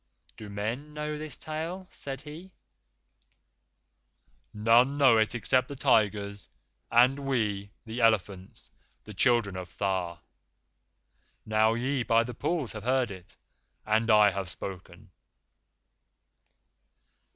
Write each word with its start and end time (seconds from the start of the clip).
"Do 0.35 0.49
men 0.49 0.95
know 0.95 1.15
this 1.15 1.37
tale?" 1.37 1.85
said 1.91 2.21
he. 2.21 2.49
"None 4.51 4.97
know 4.97 5.19
it 5.19 5.35
except 5.35 5.67
the 5.67 5.75
tigers, 5.75 6.49
and 6.91 7.19
we, 7.19 7.69
the 7.85 8.01
elephants 8.01 8.71
the 9.03 9.13
children 9.13 9.55
of 9.55 9.77
Tha. 9.77 10.17
Now 11.45 11.75
ye 11.75 12.01
by 12.01 12.23
the 12.23 12.33
pools 12.33 12.71
have 12.71 12.81
heard 12.83 13.11
it, 13.11 13.37
and 13.85 14.09
I 14.09 14.31
have 14.31 14.49
spoken." 14.49 15.11